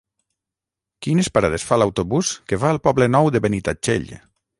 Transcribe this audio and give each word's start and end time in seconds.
Quines 1.07 1.29
parades 1.35 1.65
fa 1.71 1.77
l'autobús 1.81 2.31
que 2.53 2.59
va 2.65 2.71
al 2.77 2.81
Poble 2.89 3.09
Nou 3.17 3.29
de 3.37 3.43
Benitatxell? 3.45 4.09